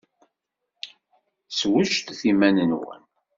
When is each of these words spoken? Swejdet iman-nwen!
Swejdet 1.57 2.21
iman-nwen! 2.31 3.03